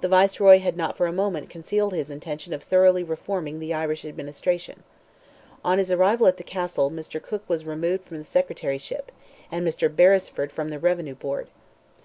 The 0.00 0.08
Viceroy 0.08 0.58
had 0.58 0.76
not 0.76 0.96
for 0.96 1.06
a 1.06 1.12
moment 1.12 1.48
concealed 1.48 1.92
his 1.92 2.10
intention 2.10 2.52
of 2.52 2.64
thoroughly 2.64 3.04
reforming 3.04 3.60
the 3.60 3.72
Irish 3.72 4.04
administration. 4.04 4.82
On 5.64 5.78
his 5.78 5.92
arrival 5.92 6.26
at 6.26 6.36
the 6.36 6.42
Castle, 6.42 6.90
Mr. 6.90 7.22
Cooke 7.22 7.48
was 7.48 7.64
removed 7.64 8.02
from 8.08 8.18
the 8.18 8.24
Secretaryship, 8.24 9.12
and 9.52 9.64
Mr. 9.64 9.88
Beresford 9.88 10.50
from 10.50 10.70
the 10.70 10.80
Revenue 10.80 11.14
Board. 11.14 11.46